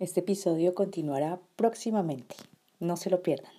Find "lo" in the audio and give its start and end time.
3.10-3.20